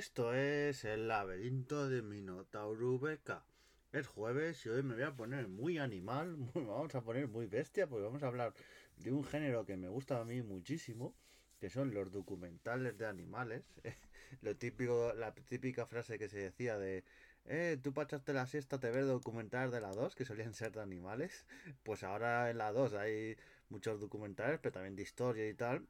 Esto 0.00 0.32
es 0.32 0.86
el 0.86 1.08
laberinto 1.08 1.90
de 1.90 2.00
Minotauro 2.00 2.98
Beca. 2.98 3.44
Es 3.92 4.06
jueves 4.06 4.64
y 4.64 4.70
hoy 4.70 4.82
me 4.82 4.94
voy 4.94 5.02
a 5.02 5.14
poner 5.14 5.46
muy 5.46 5.76
animal, 5.76 6.38
vamos 6.54 6.94
a 6.94 7.02
poner 7.02 7.28
muy 7.28 7.44
bestia, 7.44 7.86
porque 7.86 8.06
vamos 8.06 8.22
a 8.22 8.28
hablar 8.28 8.54
de 8.96 9.12
un 9.12 9.22
género 9.24 9.66
que 9.66 9.76
me 9.76 9.90
gusta 9.90 10.18
a 10.18 10.24
mí 10.24 10.40
muchísimo, 10.40 11.14
que 11.60 11.68
son 11.68 11.92
los 11.92 12.10
documentales 12.10 12.96
de 12.96 13.04
animales. 13.04 13.62
Lo 14.40 14.56
típico, 14.56 15.12
la 15.12 15.34
típica 15.34 15.84
frase 15.84 16.18
que 16.18 16.30
se 16.30 16.38
decía 16.38 16.78
de 16.78 17.04
eh, 17.44 17.78
tú 17.82 17.92
pachaste 17.92 18.32
la 18.32 18.46
siesta 18.46 18.80
te 18.80 18.90
ves 18.90 19.06
documentales 19.06 19.70
de 19.70 19.82
la 19.82 19.90
2 19.90 20.14
que 20.14 20.24
solían 20.24 20.54
ser 20.54 20.72
de 20.72 20.80
animales. 20.80 21.44
Pues 21.82 22.04
ahora 22.04 22.48
en 22.48 22.56
la 22.56 22.72
2 22.72 22.94
hay 22.94 23.36
muchos 23.68 24.00
documentales, 24.00 24.60
pero 24.62 24.72
también 24.72 24.96
de 24.96 25.02
historia 25.02 25.46
y 25.46 25.52
tal 25.52 25.86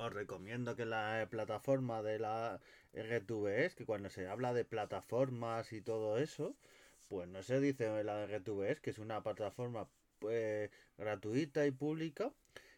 os 0.00 0.12
recomiendo 0.12 0.76
que 0.76 0.86
la 0.86 1.26
plataforma 1.30 2.02
de 2.02 2.18
la 2.18 2.60
RTVS, 2.94 3.74
que 3.76 3.84
cuando 3.86 4.08
se 4.10 4.26
habla 4.26 4.52
de 4.52 4.64
plataformas 4.64 5.72
y 5.72 5.80
todo 5.80 6.18
eso, 6.18 6.56
pues 7.08 7.28
no 7.28 7.42
se 7.42 7.60
dice 7.60 8.02
la 8.04 8.24
RTVS, 8.24 8.80
que 8.80 8.90
es 8.90 8.98
una 8.98 9.22
plataforma 9.22 9.88
pues, 10.18 10.70
gratuita 10.98 11.66
y 11.66 11.70
pública 11.70 12.32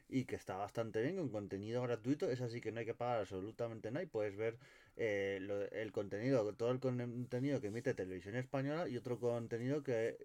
y 0.08 0.24
que 0.24 0.36
está 0.36 0.56
bastante 0.56 1.02
bien 1.02 1.16
con 1.16 1.28
contenido 1.30 1.82
gratuito. 1.82 2.30
Es 2.30 2.40
así 2.40 2.60
que 2.60 2.72
no 2.72 2.80
hay 2.80 2.86
que 2.86 2.94
pagar 2.94 3.20
absolutamente 3.20 3.90
nada 3.90 4.02
y 4.02 4.06
puedes 4.06 4.36
ver 4.36 4.58
eh, 4.96 5.68
el 5.72 5.92
contenido, 5.92 6.52
todo 6.54 6.70
el 6.70 6.80
contenido 6.80 7.60
que 7.60 7.68
emite 7.68 7.94
Televisión 7.94 8.36
Española 8.36 8.88
y 8.88 8.96
otro 8.96 9.18
contenido 9.18 9.82
que, 9.82 10.18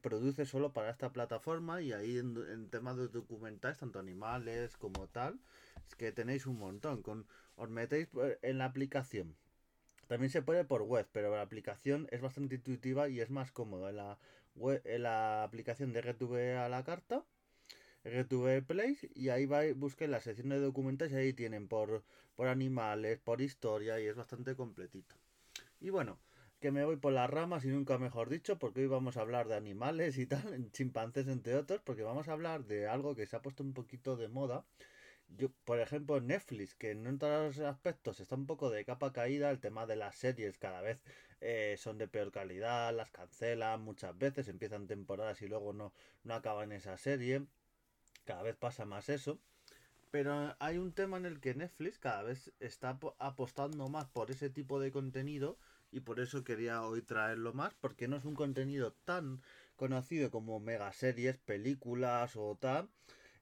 produce 0.00 0.44
solo 0.46 0.72
para 0.72 0.90
esta 0.90 1.12
plataforma. 1.12 1.80
Y 1.82 1.92
ahí 1.92 2.18
en, 2.18 2.68
temas 2.70 2.96
de 2.96 3.08
documentales, 3.08 3.78
tanto 3.78 3.98
animales 3.98 4.76
como 4.76 5.08
tal, 5.08 5.40
es 5.88 5.94
que 5.94 6.12
tenéis 6.12 6.46
un 6.46 6.58
montón. 6.58 7.02
Con, 7.02 7.26
os 7.56 7.70
metéis 7.70 8.08
en 8.42 8.58
la 8.58 8.66
aplicación. 8.66 9.36
También 10.08 10.30
se 10.30 10.42
puede 10.42 10.64
por 10.64 10.82
web, 10.82 11.06
pero 11.12 11.34
la 11.34 11.42
aplicación 11.42 12.06
es 12.10 12.20
bastante 12.20 12.56
intuitiva 12.56 13.08
y 13.08 13.20
es 13.20 13.30
más 13.30 13.50
cómodo. 13.50 13.88
En 13.88 13.96
la, 13.96 14.18
web, 14.54 14.82
en 14.84 15.04
la 15.04 15.42
aplicación 15.42 15.92
de 15.92 16.02
RTV 16.02 16.58
a 16.58 16.68
la 16.68 16.84
carta 16.84 17.24
RTV 18.04 18.62
Place 18.66 19.10
y 19.14 19.28
ahí 19.28 19.46
va, 19.46 19.62
busquen 19.74 20.10
la 20.10 20.20
sección 20.20 20.48
de 20.48 20.58
documentales 20.58 21.12
y 21.12 21.16
ahí 21.16 21.32
tienen 21.32 21.68
por, 21.68 22.04
por 22.34 22.48
animales, 22.48 23.20
por 23.20 23.40
historia 23.40 24.00
y 24.00 24.06
es 24.06 24.16
bastante 24.16 24.56
completito. 24.56 25.14
Y 25.80 25.90
bueno, 25.90 26.18
que 26.60 26.70
me 26.70 26.84
voy 26.84 26.96
por 26.96 27.12
las 27.12 27.30
ramas 27.30 27.64
y 27.64 27.68
nunca 27.68 27.98
mejor 27.98 28.28
dicho, 28.28 28.58
porque 28.58 28.80
hoy 28.80 28.86
vamos 28.86 29.16
a 29.16 29.20
hablar 29.20 29.48
de 29.48 29.56
animales 29.56 30.18
y 30.18 30.26
tal, 30.26 30.70
chimpancés 30.72 31.28
entre 31.28 31.56
otros, 31.56 31.80
porque 31.84 32.02
vamos 32.02 32.28
a 32.28 32.32
hablar 32.32 32.64
de 32.64 32.88
algo 32.88 33.14
que 33.14 33.26
se 33.26 33.36
ha 33.36 33.42
puesto 33.42 33.62
un 33.62 33.72
poquito 33.72 34.16
de 34.16 34.28
moda. 34.28 34.64
Yo, 35.28 35.50
por 35.64 35.80
ejemplo, 35.80 36.20
Netflix, 36.20 36.74
que 36.74 36.90
en 36.90 37.18
los 37.18 37.58
aspectos 37.60 38.20
está 38.20 38.34
un 38.34 38.46
poco 38.46 38.70
de 38.70 38.84
capa 38.84 39.12
caída, 39.12 39.50
el 39.50 39.60
tema 39.60 39.86
de 39.86 39.96
las 39.96 40.16
series 40.16 40.58
cada 40.58 40.80
vez 40.82 41.02
eh, 41.40 41.76
son 41.78 41.98
de 41.98 42.08
peor 42.08 42.30
calidad, 42.32 42.94
las 42.94 43.10
cancelan 43.10 43.80
muchas 43.82 44.16
veces, 44.18 44.48
empiezan 44.48 44.86
temporadas 44.86 45.40
y 45.42 45.48
luego 45.48 45.72
no, 45.72 45.92
no 46.24 46.34
acaban 46.34 46.72
esa 46.72 46.96
serie 46.96 47.46
cada 48.24 48.42
vez 48.42 48.56
pasa 48.56 48.84
más 48.84 49.08
eso. 49.08 49.38
Pero 50.10 50.54
hay 50.58 50.76
un 50.76 50.92
tema 50.92 51.16
en 51.16 51.24
el 51.24 51.40
que 51.40 51.54
Netflix 51.54 51.98
cada 51.98 52.22
vez 52.22 52.52
está 52.60 52.98
apostando 53.18 53.88
más 53.88 54.06
por 54.06 54.30
ese 54.30 54.50
tipo 54.50 54.78
de 54.78 54.92
contenido 54.92 55.58
y 55.90 56.00
por 56.00 56.20
eso 56.20 56.44
quería 56.44 56.82
hoy 56.82 57.02
traerlo 57.02 57.52
más, 57.54 57.74
porque 57.74 58.08
no 58.08 58.16
es 58.16 58.24
un 58.24 58.34
contenido 58.34 58.92
tan 59.04 59.42
conocido 59.76 60.30
como 60.30 60.60
megaseries, 60.60 61.38
películas 61.38 62.36
o 62.36 62.56
tal. 62.60 62.90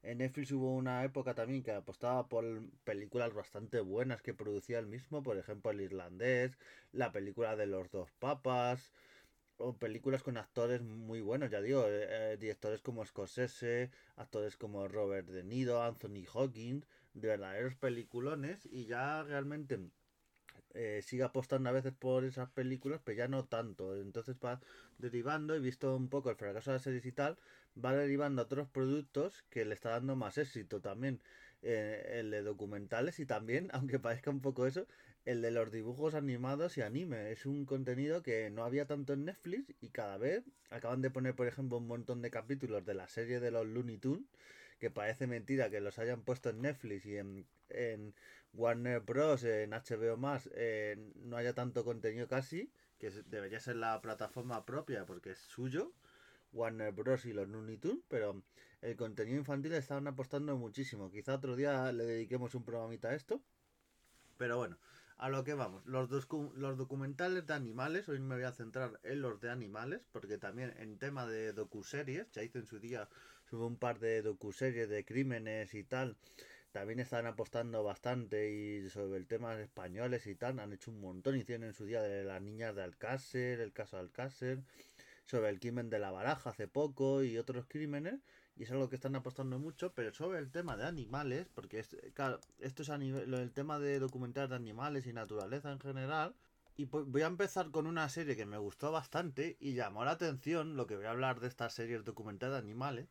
En 0.03 0.19
Netflix 0.19 0.51
hubo 0.53 0.75
una 0.75 1.05
época 1.05 1.35
también 1.35 1.63
que 1.63 1.73
apostaba 1.73 2.29
por 2.29 2.45
películas 2.85 3.35
bastante 3.35 3.81
buenas 3.81 4.23
que 4.23 4.33
producía 4.33 4.79
el 4.79 4.87
mismo, 4.87 5.23
por 5.23 5.37
ejemplo 5.39 5.71
El 5.71 5.81
Irlandés, 5.81 6.57
la 6.93 7.13
película 7.13 7.55
de 7.57 7.67
los 7.67 7.91
dos 7.91 8.11
papas, 8.13 8.93
o 9.61 9.77
películas 9.79 10.23
con 10.23 10.37
actores 10.37 10.83
muy 10.83 11.21
buenos, 11.21 11.51
ya 11.51 11.61
digo, 11.61 11.85
eh, 11.87 12.37
directores 12.39 12.81
como 12.83 13.05
Scorsese, 13.05 13.91
actores 14.17 14.57
como 14.57 14.89
Robert 14.89 15.29
De 15.29 15.45
Niro, 15.45 15.83
Anthony 15.83 16.25
Hawkins, 16.33 16.87
de 17.15 17.29
verdaderos 17.29 17.75
peliculones 17.77 18.67
y 18.71 18.87
ya 18.87 19.23
realmente 19.23 19.79
eh, 20.75 21.01
sigue 21.03 21.25
apostando 21.25 21.69
a 21.69 21.73
veces 21.73 21.93
por 21.93 22.25
esas 22.25 22.51
películas, 22.51 23.01
pero 23.05 23.19
ya 23.19 23.29
no 23.29 23.45
tanto. 23.47 23.97
Entonces 23.97 24.37
va 24.45 24.61
derivando, 24.99 25.55
he 25.55 25.61
visto 25.61 25.97
un 25.97 26.09
poco 26.09 26.31
el 26.31 26.37
fracaso 26.37 26.71
de 26.71 26.77
las 26.77 26.83
series 26.83 27.05
y 27.07 27.13
tal, 27.13 27.39
va 27.83 27.95
derivando 27.95 28.43
a 28.43 28.45
otros 28.47 28.69
productos 28.69 29.45
que 29.51 29.65
le 29.65 29.75
está 29.75 29.91
dando 29.91 30.17
más 30.17 30.39
éxito 30.39 30.81
también. 30.81 31.23
Eh, 31.63 32.21
el 32.21 32.31
de 32.31 32.43
documentales 32.43 33.19
y 33.21 33.27
también, 33.27 33.69
aunque 33.73 33.99
parezca 33.99 34.31
un 34.31 34.41
poco 34.41 34.67
eso, 34.67 34.87
el 35.25 35.43
de 35.43 35.51
los 35.51 35.71
dibujos 35.71 36.15
animados 36.15 36.79
y 36.79 36.83
anime. 36.83 37.31
Es 37.33 37.47
un 37.47 37.65
contenido 37.67 38.23
que 38.23 38.51
no 38.51 38.65
había 38.65 38.87
tanto 38.87 39.13
en 39.13 39.25
Netflix 39.25 39.75
y 39.81 39.91
cada 39.91 40.19
vez 40.19 40.45
acaban 40.71 41.03
de 41.03 41.11
poner, 41.11 41.35
por 41.35 41.47
ejemplo, 41.47 41.79
un 41.79 41.87
montón 41.87 42.23
de 42.23 42.31
capítulos 42.31 42.85
de 42.85 42.95
la 42.95 43.09
serie 43.09 43.41
de 43.41 43.51
los 43.51 43.67
Looney 43.67 43.99
Tunes, 43.99 44.27
que 44.79 44.91
parece 44.91 45.27
mentira 45.27 45.71
que 45.71 45.81
los 45.81 45.99
hayan 45.99 46.23
puesto 46.23 46.51
en 46.51 46.63
Netflix 46.63 47.07
y 47.07 47.17
en, 47.17 47.47
en 47.69 48.15
Warner 48.55 49.01
Bros., 49.01 49.45
en 49.45 49.71
HBO 49.71 50.17
más, 50.17 50.49
eh, 50.55 50.97
no 51.17 51.37
haya 51.37 51.55
tanto 51.55 51.85
contenido 51.85 52.27
casi, 52.29 52.73
que 52.99 53.11
debería 53.27 53.61
ser 53.61 53.77
la 53.77 54.01
plataforma 54.01 54.65
propia 54.65 55.07
porque 55.07 55.31
es 55.33 55.39
suyo 55.39 55.93
Warner 56.53 56.93
Bros. 56.93 57.25
y 57.27 57.33
los 57.33 57.49
Looney 57.49 57.77
Tunes, 57.77 58.03
pero 58.09 58.43
el 58.81 58.97
contenido 58.97 59.39
infantil 59.39 59.73
estaban 59.75 60.07
apostando 60.07 60.57
muchísimo. 60.57 61.11
Quizá 61.11 61.35
otro 61.35 61.57
día 61.57 61.93
le 61.93 62.05
dediquemos 62.05 62.55
un 62.55 62.65
programita 62.65 63.09
a 63.09 63.15
esto. 63.15 63.43
Pero 64.37 64.57
bueno, 64.57 64.79
a 65.21 65.29
lo 65.29 65.45
que 65.45 65.53
vamos. 65.53 65.85
Los, 65.85 66.09
los 66.57 66.79
documentales 66.79 67.47
de 67.47 67.53
animales, 67.53 68.09
hoy 68.09 68.21
me 68.21 68.37
voy 68.37 68.45
a 68.45 68.53
centrar 68.53 68.99
en 69.03 69.21
los 69.21 69.39
de 69.39 69.51
animales, 69.51 70.01
porque 70.13 70.39
también 70.39 70.73
en 70.79 70.99
tema 70.99 71.27
de 71.27 71.53
docuseries, 71.53 72.31
ya 72.33 72.43
hice 72.43 72.61
en 72.61 72.67
su 72.67 72.81
día 72.81 73.07
sobre 73.45 73.67
un 73.67 73.77
par 73.77 73.99
de 73.99 74.23
docuseries 74.23 74.89
de 74.89 75.05
crímenes 75.05 75.75
y 75.75 75.85
tal, 75.85 76.17
también 76.73 77.01
están 77.01 77.27
apostando 77.27 77.85
bastante 77.85 78.51
y 78.51 78.89
sobre 78.89 79.19
el 79.19 79.27
tema 79.27 79.61
españoles 79.61 80.27
y 80.27 80.35
tal, 80.37 80.59
han 80.59 80.73
hecho 80.73 80.91
un 80.91 81.03
montón, 81.03 81.37
hicieron 81.37 81.65
en 81.67 81.75
su 81.75 81.85
día 81.85 82.01
de 82.01 82.25
las 82.25 82.41
niñas 82.41 82.75
de 82.75 82.83
Alcácer, 82.83 83.61
el 83.61 83.75
caso 83.75 83.97
de 83.97 84.03
Alcácer, 84.03 84.63
sobre 85.27 85.51
el 85.51 85.61
crimen 85.61 85.91
de 85.91 85.99
la 85.99 86.11
baraja 86.11 86.49
hace 86.49 86.67
poco 86.67 87.23
y 87.23 87.37
otros 87.37 87.67
crímenes, 87.69 88.21
y 88.61 88.65
es 88.65 88.71
algo 88.73 88.91
que 88.91 88.97
están 88.97 89.17
apostando 89.17 89.59
mucho, 89.59 89.95
pero 89.95 90.13
sobre 90.13 90.39
el 90.39 90.51
tema 90.51 90.77
de 90.77 90.85
animales, 90.85 91.49
porque 91.55 91.79
es, 91.79 91.97
claro, 92.13 92.41
esto 92.59 92.83
es 92.83 92.91
a 92.91 92.99
nivel, 92.99 93.33
el 93.33 93.53
tema 93.53 93.79
de 93.79 93.99
documentar 93.99 94.51
de 94.51 94.57
animales 94.57 95.07
y 95.07 95.15
naturaleza 95.15 95.73
en 95.73 95.81
general, 95.81 96.35
y 96.77 96.85
voy 96.85 97.23
a 97.23 97.27
empezar 97.27 97.71
con 97.71 97.87
una 97.87 98.07
serie 98.11 98.37
que 98.37 98.45
me 98.45 98.59
gustó 98.59 98.93
bastante 98.93 99.57
y 99.61 99.73
llamó 99.73 100.05
la 100.05 100.11
atención 100.11 100.77
lo 100.77 100.87
que 100.87 100.95
voy 100.95 101.07
a 101.07 101.11
hablar 101.11 101.41
de 101.41 101.49
estas 101.49 101.73
series 101.73 102.05
documentales 102.05 102.53
de 102.53 102.59
animales, 102.59 103.09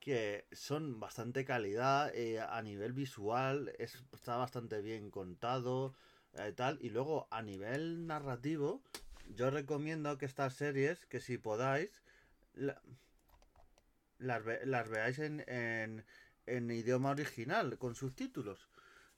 que 0.00 0.48
son 0.50 0.98
bastante 0.98 1.44
calidad 1.44 2.12
eh, 2.12 2.40
a 2.40 2.60
nivel 2.60 2.92
visual, 2.92 3.72
está 3.78 4.38
bastante 4.38 4.82
bien 4.82 5.12
contado, 5.12 5.94
eh, 6.32 6.52
tal, 6.52 6.78
y 6.82 6.90
luego 6.90 7.28
a 7.30 7.42
nivel 7.42 8.08
narrativo 8.08 8.82
yo 9.36 9.50
recomiendo 9.50 10.18
que 10.18 10.26
estas 10.26 10.54
series, 10.54 11.06
que 11.06 11.20
si 11.20 11.38
podáis, 11.38 12.02
las, 14.20 14.42
las 14.64 14.88
veáis 14.88 15.18
en, 15.18 15.44
en, 15.48 16.04
en 16.46 16.70
idioma 16.70 17.10
original, 17.10 17.78
con 17.78 17.94
subtítulos. 17.94 18.68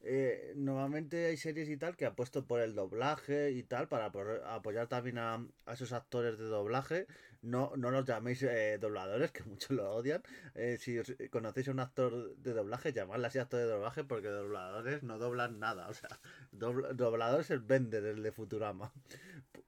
Eh, 0.05 0.53
normalmente 0.57 1.27
hay 1.27 1.37
series 1.37 1.69
y 1.69 1.77
tal 1.77 1.97
que 1.97 2.07
apuesto 2.07 2.45
por 2.45 2.61
el 2.61 2.75
doblaje 2.75 3.53
y 3.53 3.63
tal 3.63 3.87
para 3.87 4.07
apoyar 4.07 4.89
también 4.89 5.19
a, 5.19 5.47
esos 5.73 5.93
actores 5.93 6.39
de 6.39 6.45
doblaje. 6.45 7.07
No, 7.41 7.73
no 7.77 7.91
los 7.91 8.05
llaméis 8.05 8.43
eh, 8.43 8.79
dobladores, 8.81 9.31
que 9.31 9.45
muchos 9.45 9.71
lo 9.71 9.91
odian. 9.93 10.23
Eh, 10.55 10.77
si 10.81 11.01
conocéis 11.29 11.69
a 11.69 11.71
un 11.73 11.81
actor 11.81 12.37
de 12.37 12.53
doblaje, 12.53 12.93
llamadle 12.93 13.29
así 13.29 13.39
actor 13.39 13.61
de 13.61 13.67
doblaje 13.67 14.05
porque 14.05 14.29
dobladores 14.29 15.03
no 15.03 15.19
doblan 15.19 15.59
nada. 15.61 15.89
O 15.93 15.95
sea, 15.95 16.19
doblador 16.51 17.41
es 17.43 17.51
el 17.51 17.61
vender, 17.61 18.05
el 18.05 18.23
de 18.23 18.33
Futurama. 18.33 18.93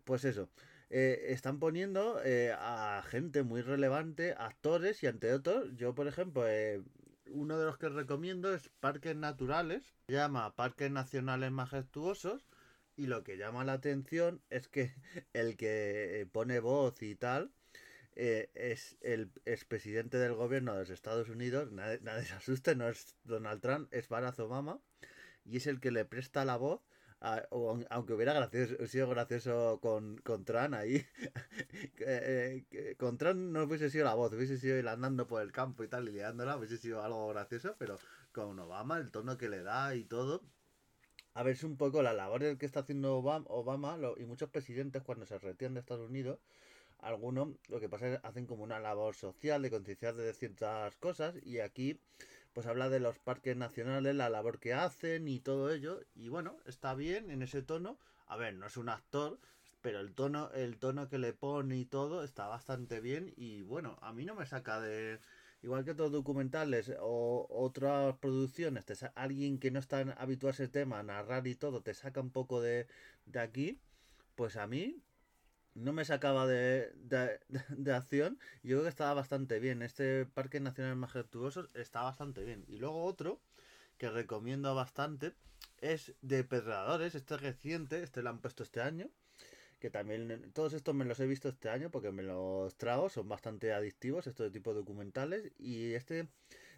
Pues 0.04 0.24
eso. 0.24 0.48
Están 0.94 1.58
poniendo 1.58 2.20
a 2.58 3.02
gente 3.06 3.42
muy 3.42 3.62
relevante, 3.62 4.34
actores 4.38 5.02
y 5.02 5.08
ante 5.08 5.32
otros. 5.32 5.74
Yo, 5.76 5.94
por 5.94 6.06
ejemplo, 6.06 6.44
uno 7.30 7.58
de 7.58 7.66
los 7.66 7.78
que 7.78 7.88
recomiendo 7.88 8.54
es 8.54 8.68
Parques 8.80 9.16
Naturales. 9.16 9.82
Se 10.06 10.14
llama 10.14 10.54
Parques 10.54 10.90
Nacionales 10.90 11.50
Majestuosos. 11.50 12.46
Y 12.96 13.06
lo 13.06 13.24
que 13.24 13.36
llama 13.36 13.64
la 13.64 13.72
atención 13.72 14.40
es 14.50 14.68
que 14.68 14.94
el 15.32 15.56
que 15.56 16.28
pone 16.32 16.60
voz 16.60 17.02
y 17.02 17.16
tal 17.16 17.50
eh, 18.14 18.50
es 18.54 18.96
el 19.00 19.32
expresidente 19.44 20.18
del 20.18 20.34
gobierno 20.34 20.74
de 20.74 20.80
los 20.80 20.90
Estados 20.90 21.28
Unidos. 21.28 21.72
Nadie, 21.72 22.24
se 22.24 22.34
asuste, 22.34 22.76
no 22.76 22.88
es 22.88 23.16
Donald 23.24 23.60
Trump, 23.60 23.92
es 23.92 24.08
Barack 24.08 24.38
Obama. 24.38 24.80
Y 25.44 25.58
es 25.58 25.66
el 25.66 25.80
que 25.80 25.90
le 25.90 26.04
presta 26.04 26.44
la 26.44 26.56
voz 26.56 26.80
aunque 27.90 28.12
hubiera 28.12 28.34
gracioso, 28.34 28.86
sido 28.86 29.08
gracioso 29.08 29.80
con, 29.80 30.18
con 30.18 30.44
Tran 30.44 30.74
ahí, 30.74 31.04
eh, 32.00 32.96
con 32.98 33.16
Tran 33.16 33.52
no 33.52 33.64
hubiese 33.64 33.90
sido 33.90 34.04
la 34.04 34.14
voz, 34.14 34.32
hubiese 34.34 34.58
sido 34.58 34.78
ir 34.78 34.86
andando 34.88 35.26
por 35.26 35.42
el 35.42 35.50
campo 35.50 35.84
y 35.84 35.88
tal, 35.88 36.08
y 36.08 36.12
liándola, 36.12 36.56
hubiese 36.56 36.76
sido 36.76 37.02
algo 37.02 37.28
gracioso, 37.28 37.76
pero 37.78 37.98
con 38.32 38.58
Obama, 38.58 38.98
el 38.98 39.10
tono 39.10 39.38
que 39.38 39.48
le 39.48 39.62
da 39.62 39.94
y 39.94 40.04
todo, 40.04 40.42
a 41.32 41.42
ver 41.42 41.56
si 41.56 41.66
un 41.66 41.76
poco 41.76 42.02
la 42.02 42.12
labor 42.12 42.58
que 42.58 42.66
está 42.66 42.80
haciendo 42.80 43.16
Obama, 43.16 43.98
y 44.18 44.24
muchos 44.24 44.50
presidentes 44.50 45.02
cuando 45.02 45.24
se 45.24 45.38
retiran 45.38 45.74
de 45.74 45.80
Estados 45.80 46.08
Unidos, 46.08 46.38
algunos 46.98 47.48
lo 47.68 47.80
que 47.80 47.88
pasa 47.88 48.08
es 48.08 48.20
que 48.20 48.26
hacen 48.26 48.46
como 48.46 48.64
una 48.64 48.80
labor 48.80 49.14
social 49.14 49.62
de 49.62 49.70
concienciar 49.70 50.14
de 50.14 50.32
ciertas 50.32 50.96
cosas 50.96 51.34
y 51.42 51.60
aquí 51.60 52.00
pues 52.54 52.66
habla 52.66 52.88
de 52.88 53.00
los 53.00 53.18
parques 53.18 53.56
nacionales, 53.56 54.14
la 54.14 54.30
labor 54.30 54.60
que 54.60 54.72
hacen 54.74 55.28
y 55.28 55.40
todo 55.40 55.72
ello 55.72 56.00
y 56.14 56.28
bueno, 56.28 56.56
está 56.66 56.94
bien 56.94 57.30
en 57.30 57.42
ese 57.42 57.62
tono. 57.62 57.98
A 58.26 58.36
ver, 58.36 58.54
no 58.54 58.66
es 58.66 58.76
un 58.76 58.88
actor, 58.88 59.38
pero 59.82 60.00
el 60.00 60.14
tono 60.14 60.50
el 60.54 60.78
tono 60.78 61.08
que 61.08 61.18
le 61.18 61.34
pone 61.34 61.76
y 61.76 61.84
todo 61.84 62.24
está 62.24 62.46
bastante 62.46 63.00
bien 63.00 63.34
y 63.36 63.62
bueno, 63.62 63.98
a 64.00 64.12
mí 64.12 64.24
no 64.24 64.34
me 64.36 64.46
saca 64.46 64.80
de 64.80 65.20
igual 65.62 65.84
que 65.84 65.92
otros 65.92 66.12
documentales 66.12 66.92
o 67.00 67.46
otras 67.50 68.16
producciones, 68.18 68.84
te 68.84 68.94
alguien 69.14 69.58
que 69.58 69.70
no 69.70 69.80
está 69.80 70.00
habituado 70.18 70.50
a 70.50 70.52
ese 70.54 70.68
tema, 70.68 71.02
narrar 71.02 71.46
y 71.46 71.56
todo, 71.56 71.82
te 71.82 71.94
saca 71.94 72.20
un 72.20 72.30
poco 72.30 72.60
de, 72.60 72.86
de 73.26 73.40
aquí, 73.40 73.80
pues 74.36 74.56
a 74.56 74.66
mí 74.66 75.02
no 75.74 75.92
me 75.92 76.04
sacaba 76.04 76.46
de, 76.46 76.90
de, 76.94 77.40
de, 77.68 77.92
acción. 77.92 78.38
Yo 78.62 78.76
creo 78.76 78.82
que 78.82 78.88
estaba 78.88 79.14
bastante 79.14 79.58
bien. 79.60 79.82
Este 79.82 80.26
Parque 80.26 80.60
Nacional 80.60 80.96
Majestuoso 80.96 81.68
está 81.74 82.02
bastante 82.02 82.44
bien. 82.44 82.64
Y 82.68 82.78
luego 82.78 83.04
otro 83.04 83.40
que 83.98 84.10
recomiendo 84.10 84.74
bastante 84.74 85.32
es 85.80 86.14
Depredadores, 86.22 87.14
este 87.14 87.36
reciente, 87.36 88.02
este 88.02 88.22
lo 88.22 88.30
han 88.30 88.40
puesto 88.40 88.62
este 88.62 88.80
año. 88.80 89.10
Que 89.80 89.90
también 89.90 90.50
todos 90.54 90.72
estos 90.72 90.94
me 90.94 91.04
los 91.04 91.20
he 91.20 91.26
visto 91.26 91.48
este 91.48 91.68
año 91.68 91.90
porque 91.90 92.10
me 92.10 92.22
los 92.22 92.74
trago, 92.76 93.10
son 93.10 93.28
bastante 93.28 93.72
adictivos 93.72 94.26
estos 94.26 94.50
tipo 94.52 94.72
de 94.72 94.80
documentales. 94.80 95.52
Y 95.58 95.92
este 95.94 96.28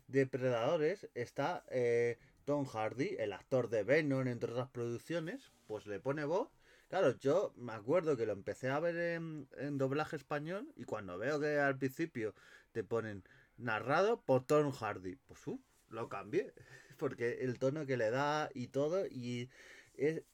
Depredadores 0.09 1.09
está 1.15 1.65
eh, 1.71 2.19
Tom 2.45 2.65
Hardy, 2.65 3.17
el 3.19 3.33
actor 3.33 3.69
de 3.69 3.85
Venom, 3.85 4.27
entre 4.27 4.53
otras 4.53 4.69
producciones, 4.71 5.53
pues 5.67 5.87
le 5.87 6.01
pone 6.01 6.25
voz 6.25 6.49
Claro, 6.89 7.17
yo 7.19 7.53
me 7.57 7.73
acuerdo 7.73 8.17
que 8.17 8.27
lo 8.27 8.33
empecé 8.33 8.71
a 8.71 8.79
ver 8.79 8.97
en, 8.97 9.79
doblaje 9.79 10.17
español 10.17 10.73
y 10.77 10.85
cuando 10.85 11.19
veo 11.19 11.41
que 11.41 11.59
al 11.59 11.77
principio 11.79 12.35
te 12.73 12.85
ponen 12.85 13.25
narrado 13.57 14.23
por 14.23 14.47
Tom 14.47 14.71
Hardy, 14.73 15.17
pues 15.27 15.45
uh, 15.49 15.61
lo 15.89 16.09
cambié. 16.09 16.55
Porque 16.99 17.39
el 17.43 17.59
tono 17.59 17.87
que 17.87 17.97
le 17.97 18.11
da 18.11 18.49
y 18.55 18.69
todo, 18.69 19.05
y 19.07 19.51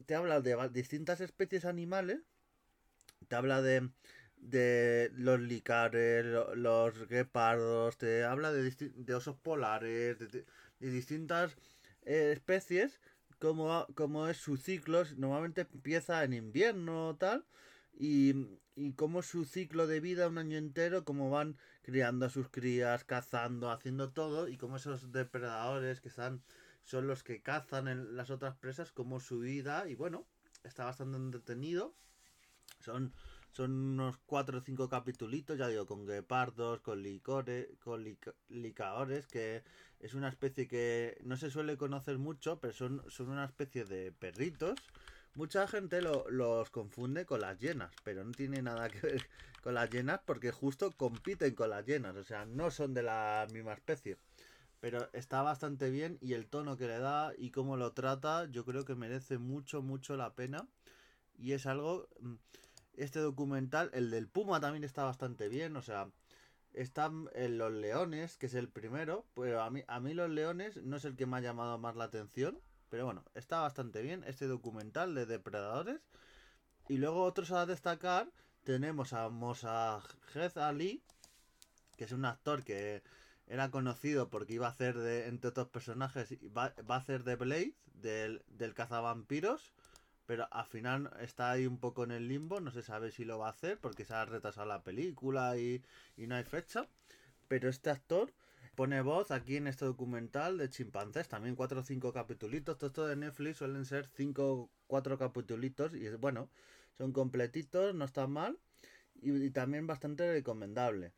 te 0.07 0.15
habla 0.15 0.41
de 0.41 0.69
distintas 0.69 1.21
especies 1.21 1.65
animales, 1.65 2.21
te 3.29 3.37
habla 3.37 3.63
de, 3.63 3.91
de 4.37 5.11
los 5.15 5.41
licares, 5.41 6.25
los 6.55 7.09
guepardos, 7.09 7.97
te 7.97 8.25
habla 8.25 8.53
de, 8.53 9.15
osos 9.15 9.37
polares, 9.37 10.19
de, 10.19 10.45
distintas 10.79 11.57
eh, 12.03 12.33
especies 12.33 13.01
cómo, 13.43 14.29
es 14.29 14.37
su 14.37 14.57
ciclo. 14.57 15.03
Normalmente 15.17 15.63
empieza 15.63 16.23
en 16.23 16.33
invierno 16.33 17.17
tal. 17.19 17.45
Y, 17.95 18.35
y 18.77 18.93
cómo 18.95 19.23
su 19.23 19.45
ciclo 19.45 19.87
de 19.87 20.01
vida 20.01 20.29
un 20.29 20.39
año 20.39 20.57
entero, 20.57 21.05
cómo 21.05 21.31
van 21.31 21.59
criando 21.83 22.27
a 22.27 22.31
sus 22.31 22.49
crías, 22.49 23.05
cazando, 23.05 23.71
haciendo 23.71 24.13
todo, 24.13 24.49
y 24.49 24.57
cómo 24.57 24.77
esos 24.77 25.13
depredadores 25.13 26.01
que 26.01 26.09
están, 26.09 26.43
son 26.85 27.07
los 27.07 27.23
que 27.23 27.43
cazan 27.43 27.89
en 27.89 28.17
las 28.17 28.31
otras 28.31 28.57
presas, 28.57 28.93
como 28.93 29.21
su 29.21 29.41
vida, 29.41 29.89
y 29.89 29.95
bueno, 29.95 30.27
está 30.65 30.85
bastante 30.85 31.19
entretenido. 31.19 31.95
Son, 32.81 33.13
son 33.51 33.73
unos 33.73 34.17
4 34.25 34.59
o 34.59 34.61
5 34.63 34.89
capitulitos, 34.89 35.59
ya 35.59 35.69
digo, 35.69 35.87
con 35.87 36.07
guepardos, 36.07 36.81
con 36.81 37.03
licores, 37.03 37.69
con 37.81 38.05
licaores, 38.49 39.27
que 39.27 39.63
es 40.03 40.15
una 40.15 40.29
especie 40.29 40.67
que 40.69 41.17
no 41.25 41.37
se 41.37 41.51
suele 41.51 41.77
conocer 41.77 42.19
mucho, 42.19 42.59
pero 42.61 42.73
son, 42.73 43.03
son 43.09 43.31
una 43.31 43.45
especie 43.45 43.85
de 43.85 44.13
perritos. 44.13 44.79
Mucha 45.35 45.67
gente 45.67 46.03
los 46.03 46.71
confunde 46.71 47.25
con 47.25 47.41
las 47.41 47.59
llenas, 47.59 47.93
pero 48.05 48.23
no 48.25 48.33
tiene 48.33 48.61
nada 48.61 48.91
que 48.91 49.01
ver 49.01 49.29
con 49.63 49.75
las 49.75 49.89
llenas 49.89 50.21
porque 50.27 50.51
justo 50.51 50.91
compiten 50.93 51.55
con 51.55 51.71
las 51.71 51.87
llenas, 51.87 52.17
o 52.17 52.25
sea, 52.25 52.45
no 52.45 52.71
son 52.71 52.93
de 52.95 53.05
la 53.05 53.47
misma 53.53 53.73
especie. 53.73 54.19
Pero 54.81 55.09
está 55.13 55.43
bastante 55.43 55.89
bien 55.91 56.19
y 56.21 56.35
el 56.35 56.49
tono 56.49 56.77
que 56.77 56.89
le 56.89 56.99
da 56.99 57.33
y 57.39 57.51
cómo 57.53 57.77
lo 57.77 57.93
trata, 57.93 58.47
yo 58.51 58.65
creo 58.65 58.85
que 58.85 58.97
merece 58.97 59.39
mucho, 59.39 59.81
mucho 59.81 60.17
la 60.17 60.35
pena. 60.35 60.69
Y 61.39 61.53
es 61.53 61.67
algo... 61.67 62.09
Mm, 62.21 62.35
este 62.95 63.21
documental, 63.21 63.91
el 63.95 64.11
del 64.11 64.29
Puma 64.29 64.61
también 64.61 64.85
está 64.85 65.05
bastante 65.05 65.49
bien, 65.49 65.77
o 65.77 65.83
sea, 65.83 66.11
están 66.75 67.29
en 67.35 67.59
Los 67.59 67.73
Leones, 67.73 68.37
que 68.37 68.47
es 68.47 68.55
el 68.55 68.69
primero, 68.69 69.27
pero 69.35 69.63
a 69.63 69.71
mí, 69.71 69.83
a 69.87 70.01
mí 70.01 70.15
Los 70.15 70.31
Leones 70.31 70.77
no 70.83 70.97
es 70.97 71.05
el 71.05 71.17
que 71.17 71.27
me 71.27 71.37
ha 71.37 71.41
llamado 71.41 71.79
más 71.79 71.97
la 71.97 72.05
atención, 72.05 72.59
pero 72.89 73.05
bueno, 73.05 73.25
está 73.35 73.61
bastante 73.61 74.03
bien 74.03 74.25
este 74.25 74.47
documental 74.47 75.15
de 75.15 75.27
depredadores. 75.27 76.01
Y 76.89 76.99
luego 76.99 77.23
otros 77.23 77.51
a 77.53 77.67
destacar, 77.67 78.31
tenemos 78.65 79.13
a 79.13 79.29
Mosajed 79.29 80.59
Ali, 80.59 81.03
que 81.97 82.05
es 82.05 82.13
un 82.13 82.25
actor 82.25 82.65
que 82.65 83.03
era 83.47 83.71
conocido 83.71 84.31
porque 84.31 84.55
iba 84.55 84.67
a 84.67 84.71
hacer 84.71 84.99
de, 84.99 85.29
entre 85.29 85.51
otros 85.51 85.69
personajes, 85.69 86.35
va, 86.57 86.75
va 86.89 86.97
a 86.97 86.99
hacer 86.99 87.25
de 87.25 87.37
Blade, 87.37 87.75
del, 87.95 88.43
del 88.49 88.75
cazavampiros 88.75 89.73
pero 90.33 90.49
al 90.51 90.65
final 90.65 91.11
está 91.21 91.51
ahí 91.51 91.67
un 91.67 91.77
poco 91.77 92.05
en 92.05 92.11
el 92.11 92.27
limbo, 92.27 92.59
no 92.59 92.71
se 92.71 92.81
sabe 92.81 93.11
si 93.11 93.27
lo 93.27 93.39
va 93.39 93.49
a 93.49 93.51
hacer 93.51 93.79
porque 93.79 94.07
se 94.07 94.15
ha 94.15 94.25
retrasado 94.25 94.67
la 94.67 94.83
película 94.83 95.59
y, 95.59 95.83
no 96.17 96.35
hay 96.37 96.45
fecha. 96.45 96.89
Pero 97.49 97.69
este 97.69 97.91
actor 97.91 98.33
pone 98.75 99.03
voz 99.03 99.31
aquí 99.31 99.57
en 99.57 99.67
este 99.67 99.85
documental 99.85 100.57
de 100.57 100.71
chimpancés, 100.71 101.29
también 101.29 101.55
cuatro 101.55 101.81
o 101.81 101.85
cinco 101.85 102.15
capitulitos, 102.15 102.79
todo 102.79 102.87
esto 102.87 103.07
de 103.07 103.17
Netflix 103.17 103.59
suelen 103.59 103.85
ser 103.85 104.09
cinco, 104.15 104.71
cuatro 104.87 105.19
capitulitos 105.19 105.93
y 105.93 106.09
bueno, 106.17 106.49
son 106.97 107.13
completitos, 107.13 107.95
no 107.95 108.07
están 108.07 108.31
mal 108.31 108.59
y 109.21 109.51
también 109.51 109.87
bastante 109.87 110.33
recomendable. 110.33 111.13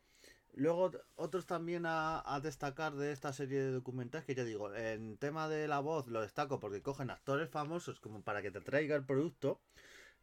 Luego, 0.56 0.92
otros 1.16 1.46
también 1.46 1.84
a, 1.86 2.40
destacar 2.42 2.94
de 2.94 3.10
esta 3.12 3.32
serie 3.32 3.60
de 3.60 3.72
documentales 3.72 4.24
que 4.24 4.34
ya 4.36 4.44
digo, 4.44 4.72
en 4.74 5.16
tema 5.18 5.48
de 5.48 5.66
la 5.66 5.80
voz 5.80 6.06
lo 6.06 6.20
destaco 6.22 6.60
porque 6.60 6.80
cogen 6.82 7.10
actores 7.10 7.50
famosos 7.50 8.00
como 8.00 8.22
para 8.22 8.40
que 8.42 8.50
te 8.52 8.60
traiga 8.60 8.94
el 8.96 9.04
producto. 9.04 9.60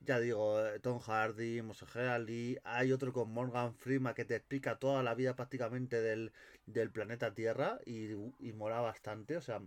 Ya 0.01 0.19
digo, 0.19 0.59
eh, 0.65 0.79
Tom 0.79 0.99
Hardy, 0.99 1.61
Mose 1.61 1.85
Ali, 2.09 2.57
hay 2.63 2.91
otro 2.91 3.13
con 3.13 3.31
Morgan 3.31 3.75
Freeman 3.75 4.15
que 4.15 4.25
te 4.25 4.35
explica 4.35 4.79
toda 4.79 5.03
la 5.03 5.15
vida 5.15 5.35
prácticamente 5.35 6.01
del, 6.01 6.31
planeta 6.91 7.33
Tierra 7.33 7.79
y, 7.85 8.11
y 8.39 8.53
mola 8.53 8.79
bastante. 8.81 9.37
O 9.37 9.41
sea, 9.41 9.61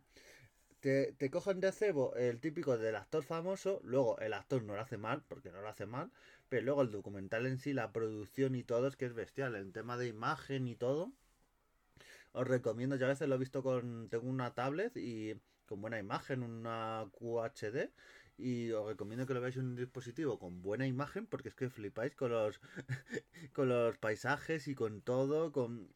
te, 0.80 1.12
te, 1.14 1.30
cogen 1.30 1.60
de 1.60 1.72
cebo 1.72 2.14
el 2.16 2.40
típico 2.40 2.76
del 2.78 2.96
actor 2.96 3.22
famoso, 3.24 3.80
luego 3.84 4.18
el 4.18 4.32
actor 4.34 4.62
no 4.62 4.74
lo 4.74 4.80
hace 4.80 4.98
mal, 4.98 5.22
porque 5.28 5.50
no 5.52 5.62
lo 5.62 5.68
hace 5.68 5.86
mal, 5.86 6.10
luego 6.62 6.82
el 6.82 6.90
documental 6.90 7.46
en 7.46 7.58
sí, 7.58 7.72
la 7.72 7.92
producción 7.92 8.54
y 8.54 8.64
todo 8.64 8.88
es 8.88 8.96
que 8.96 9.06
es 9.06 9.14
bestial. 9.14 9.54
El 9.54 9.72
tema 9.72 9.96
de 9.96 10.08
imagen 10.08 10.68
y 10.68 10.76
todo. 10.76 11.12
Os 12.32 12.46
recomiendo, 12.46 12.96
yo 12.96 13.06
a 13.06 13.10
veces 13.10 13.28
lo 13.28 13.36
he 13.36 13.38
visto 13.38 13.62
con. 13.62 14.08
Tengo 14.08 14.28
una 14.28 14.54
tablet 14.54 14.96
y 14.96 15.34
con 15.66 15.80
buena 15.80 15.98
imagen, 15.98 16.42
una 16.42 17.06
QHD. 17.12 17.90
Y 18.36 18.72
os 18.72 18.86
recomiendo 18.88 19.26
que 19.26 19.34
lo 19.34 19.40
veáis 19.40 19.56
en 19.56 19.66
un 19.66 19.76
dispositivo 19.76 20.40
con 20.40 20.60
buena 20.60 20.86
imagen, 20.88 21.26
porque 21.26 21.48
es 21.48 21.54
que 21.54 21.70
flipáis 21.70 22.16
con 22.16 22.32
los 22.32 22.60
con 23.52 23.68
los 23.68 23.96
paisajes 23.98 24.66
y 24.66 24.74
con 24.74 25.02
todo. 25.02 25.52
Con 25.52 25.88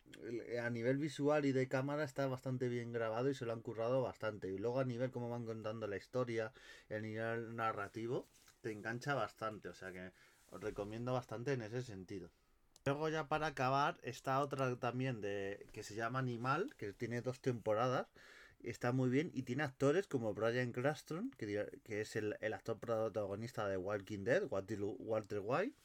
a 0.63 0.71
nivel 0.71 0.99
visual 0.99 1.45
y 1.45 1.53
de 1.53 1.69
cámara 1.69 2.05
está 2.05 2.27
bastante 2.29 2.69
bien 2.69 2.93
grabado 2.93 3.31
y 3.31 3.35
se 3.35 3.45
lo 3.45 3.53
han 3.53 3.63
currado 3.63 4.03
bastante. 4.03 4.49
Y 4.49 4.59
luego 4.59 4.79
a 4.81 4.85
nivel 4.85 5.11
como 5.11 5.29
van 5.29 5.45
contando 5.47 5.89
la 5.89 5.97
historia, 5.97 6.53
el 6.89 7.03
nivel 7.03 7.57
narrativo, 7.57 8.29
te 8.61 8.73
engancha 8.73 9.15
bastante. 9.15 9.69
O 9.69 9.75
sea 9.75 9.93
que 9.93 10.13
os 10.51 10.61
recomiendo 10.61 11.13
bastante 11.13 11.53
en 11.53 11.63
ese 11.63 11.83
sentido. 11.83 12.31
Luego 12.85 13.09
ya 13.09 13.29
para 13.29 13.49
acabar 13.49 13.99
está 14.03 14.41
otra 14.41 14.75
también 14.77 15.21
de 15.21 15.67
que 15.73 15.83
se 15.83 15.95
llama 15.95 16.21
Animal, 16.21 16.75
que 16.77 16.93
tiene 16.93 17.21
dos 17.21 17.41
temporadas. 17.41 18.07
Está 18.63 18.93
muy 18.93 19.09
bien 19.11 19.31
y 19.35 19.43
tiene 19.43 19.63
actores 19.63 20.07
como 20.07 20.35
Brian 20.35 20.73
Cranston, 20.73 21.31
que, 21.37 21.81
que 21.85 22.01
es 22.01 22.17
el, 22.17 22.35
actor 22.53 22.79
protagonista 22.79 23.69
de 23.69 23.77
Walking 23.77 24.25
Dead, 24.25 24.45
Walter, 24.51 24.81
Walter 24.83 25.41
White. 25.45 25.77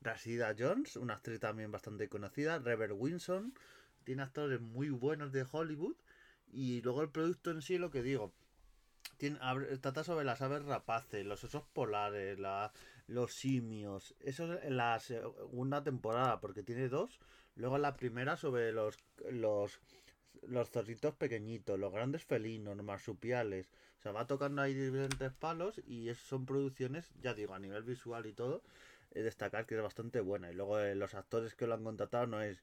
Rashida 0.00 0.54
Jones, 0.56 0.96
una 0.96 1.14
actriz 1.14 1.40
también 1.40 1.72
bastante 1.72 2.08
conocida. 2.08 2.58
Rebel 2.58 2.92
Winson. 2.92 3.54
Tiene 4.04 4.22
actores 4.22 4.60
muy 4.60 4.90
buenos 4.90 5.32
de 5.32 5.46
Hollywood. 5.50 5.96
Y 6.50 6.80
luego 6.82 7.02
el 7.02 7.10
producto 7.10 7.50
en 7.50 7.62
sí, 7.62 7.78
lo 7.78 7.90
que 7.90 8.02
digo, 8.02 8.32
tiene, 9.18 9.38
trata 9.80 10.04
sobre 10.04 10.24
las 10.24 10.40
aves 10.40 10.64
rapaces, 10.64 11.26
los 11.26 11.44
osos 11.44 11.64
polares, 11.72 12.38
la, 12.38 12.72
los 13.06 13.34
simios. 13.34 14.14
Eso 14.20 14.54
es 14.54 14.64
en 14.64 14.76
la 14.76 14.98
segunda 15.00 15.82
temporada, 15.82 16.40
porque 16.40 16.62
tiene 16.62 16.88
dos. 16.88 17.20
Luego 17.56 17.76
la 17.76 17.96
primera 17.96 18.36
sobre 18.36 18.72
los, 18.72 18.96
los, 19.30 19.80
los 20.42 20.70
zorritos 20.70 21.14
pequeñitos, 21.14 21.78
los 21.78 21.92
grandes 21.92 22.24
felinos, 22.24 22.76
marsupiales. 22.82 23.68
O 23.98 24.02
sea, 24.02 24.12
va 24.12 24.26
tocando 24.26 24.62
ahí 24.62 24.74
diferentes 24.74 25.32
palos 25.32 25.78
y 25.86 26.14
son 26.14 26.46
producciones, 26.46 27.10
ya 27.20 27.34
digo, 27.34 27.54
a 27.54 27.58
nivel 27.58 27.82
visual 27.82 28.26
y 28.26 28.32
todo, 28.32 28.62
destacar 29.12 29.66
que 29.66 29.76
es 29.76 29.82
bastante 29.82 30.20
buena. 30.20 30.50
Y 30.50 30.54
luego 30.54 30.78
los 30.94 31.14
actores 31.14 31.54
que 31.54 31.66
lo 31.66 31.74
han 31.74 31.84
contratado 31.84 32.26
no 32.26 32.42
es 32.42 32.62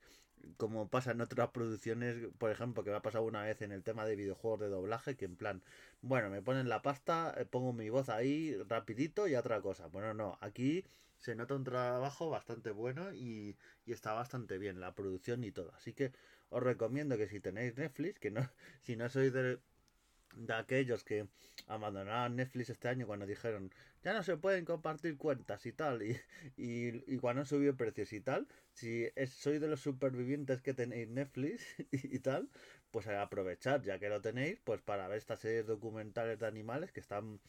como 0.57 0.89
pasa 0.89 1.11
en 1.11 1.21
otras 1.21 1.49
producciones, 1.49 2.17
por 2.37 2.51
ejemplo, 2.51 2.83
que 2.83 2.91
me 2.91 2.97
ha 2.97 3.01
pasado 3.01 3.23
una 3.25 3.43
vez 3.43 3.61
en 3.61 3.71
el 3.71 3.83
tema 3.83 4.05
de 4.05 4.15
videojuegos 4.15 4.59
de 4.59 4.69
doblaje, 4.69 5.15
que 5.15 5.25
en 5.25 5.35
plan, 5.35 5.63
bueno, 6.01 6.29
me 6.29 6.41
ponen 6.41 6.69
la 6.69 6.81
pasta, 6.81 7.33
eh, 7.37 7.45
pongo 7.45 7.73
mi 7.73 7.89
voz 7.89 8.09
ahí 8.09 8.55
rapidito 8.67 9.27
y 9.27 9.35
otra 9.35 9.61
cosa. 9.61 9.87
Bueno, 9.87 10.13
no, 10.13 10.37
aquí 10.41 10.85
se 11.17 11.35
nota 11.35 11.55
un 11.55 11.63
trabajo 11.63 12.29
bastante 12.29 12.71
bueno 12.71 13.13
y, 13.13 13.57
y 13.85 13.93
está 13.93 14.13
bastante 14.13 14.57
bien 14.57 14.79
la 14.79 14.93
producción 14.95 15.43
y 15.43 15.51
todo. 15.51 15.73
Así 15.75 15.93
que 15.93 16.11
os 16.49 16.61
recomiendo 16.63 17.17
que 17.17 17.27
si 17.27 17.39
tenéis 17.39 17.75
Netflix, 17.77 18.19
que 18.19 18.31
no, 18.31 18.41
si 18.81 18.95
no 18.95 19.09
sois 19.09 19.33
de, 19.33 19.59
de 20.35 20.53
aquellos 20.53 21.03
que 21.03 21.27
abandonaron 21.67 22.35
Netflix 22.35 22.69
este 22.69 22.87
año 22.89 23.07
cuando 23.07 23.25
dijeron 23.25 23.71
ya 24.03 24.13
no 24.13 24.21
se 24.23 24.37
pueden 24.37 24.65
compartir 24.65 25.17
cuentas 25.17 25.65
y 25.65 25.71
tal 25.71 26.03
y, 26.03 26.19
y, 26.57 27.17
cuando 27.17 27.45
subió 27.45 27.75
precios 27.75 28.13
y 28.13 28.21
tal 28.21 28.47
si 28.73 29.07
sois 29.27 29.59
de 29.59 29.67
los 29.67 29.81
supervivientes 29.81 30.61
que 30.61 30.73
tenéis 30.73 31.07
Netflix 31.07 31.63
y, 31.91 32.19
tal 32.19 32.49
pues 32.91 33.07
aprovechar 33.07 33.81
ya 33.81 33.97
que 33.99 34.09
lo 34.09 34.21
tenéis 34.21 34.59
pues 34.63 34.81
para 34.81 35.07
ver 35.07 35.17
estas 35.17 35.39
series 35.39 35.65
documentales 35.65 36.39
de 36.39 36.47
animales 36.47 36.91
que 36.91 36.99
están 36.99 37.39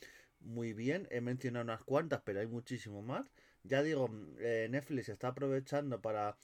muy 0.41 0.73
bien. 0.73 1.07
He 1.11 1.21
mencionado 1.21 1.65
unas 1.65 1.83
cuantas 1.83 2.23
pero 2.25 2.41
hay 2.41 2.47
muchísimo 2.47 3.03
más. 3.03 3.27
Ya 3.65 3.83
digo 3.83 4.11
eh, 4.39 4.69
Netflix 4.71 5.09
está 5.09 5.29
aprovechando 5.29 6.01
para 6.01 6.37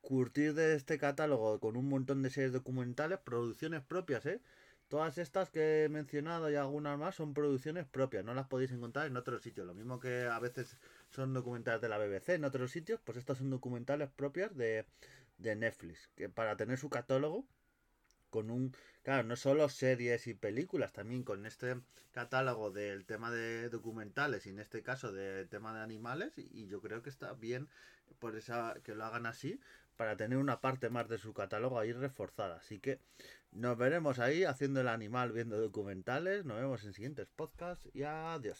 curtir 0.00 0.54
de 0.54 0.74
este 0.74 0.98
catálogo 0.98 1.60
con 1.60 1.76
un 1.76 1.88
montón 1.88 2.22
de 2.22 2.30
series 2.30 2.52
documentales 2.52 3.18
producciones 3.20 3.82
propias 3.82 4.26
eh 4.26 4.40
Todas 4.88 5.18
estas 5.18 5.50
que 5.50 5.84
he 5.84 5.88
mencionado 5.88 6.50
y 6.50 6.54
algunas 6.54 6.98
más 6.98 7.14
son 7.14 7.34
producciones 7.34 7.86
propias, 7.86 8.24
no 8.24 8.34
las 8.34 8.46
podéis 8.46 8.70
encontrar 8.72 9.06
en 9.06 9.16
otros 9.16 9.42
sitios. 9.42 9.66
Lo 9.66 9.74
mismo 9.74 9.98
que 9.98 10.24
a 10.26 10.38
veces 10.38 10.76
son 11.10 11.32
documentales 11.34 11.80
de 11.80 11.88
la 11.88 11.98
BBC 11.98 12.30
en 12.30 12.44
otros 12.44 12.70
sitios, 12.70 13.00
pues 13.04 13.18
estas 13.18 13.38
son 13.38 13.50
documentales 13.50 14.10
propias 14.10 14.54
de, 14.56 14.86
de 15.38 15.56
Netflix, 15.56 16.10
que 16.16 16.28
para 16.28 16.56
tener 16.56 16.78
su 16.78 16.90
catálogo 16.90 17.44
con 18.30 18.50
un, 18.50 18.76
claro, 19.02 19.22
no 19.22 19.36
solo 19.36 19.68
series 19.68 20.26
y 20.26 20.34
películas, 20.34 20.92
también 20.92 21.22
con 21.22 21.46
este 21.46 21.80
catálogo 22.12 22.70
del 22.70 23.06
tema 23.06 23.30
de 23.30 23.68
documentales 23.68 24.46
y 24.46 24.50
en 24.50 24.58
este 24.58 24.82
caso 24.82 25.12
del 25.12 25.48
tema 25.48 25.72
de 25.74 25.82
animales 25.82 26.32
y 26.36 26.66
yo 26.66 26.80
creo 26.80 27.02
que 27.02 27.10
está 27.10 27.32
bien 27.32 27.68
por 28.18 28.36
esa 28.36 28.74
que 28.82 28.94
lo 28.94 29.04
hagan 29.04 29.26
así 29.26 29.60
para 29.96 30.16
tener 30.16 30.38
una 30.38 30.60
parte 30.60 30.90
más 30.90 31.08
de 31.08 31.18
su 31.18 31.32
catálogo 31.32 31.78
ahí 31.78 31.92
reforzada. 31.92 32.56
Así 32.56 32.78
que 32.78 33.00
nos 33.52 33.78
veremos 33.78 34.18
ahí 34.18 34.44
haciendo 34.44 34.80
el 34.80 34.88
animal, 34.88 35.32
viendo 35.32 35.58
documentales. 35.60 36.44
Nos 36.44 36.58
vemos 36.58 36.84
en 36.84 36.92
siguientes 36.92 37.28
podcasts 37.30 37.88
y 37.94 38.02
adiós. 38.02 38.52